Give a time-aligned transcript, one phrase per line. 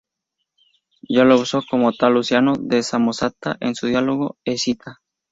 [1.07, 4.99] Ya lo usó como tal Luciano de Samosata en su diálogo "Escita".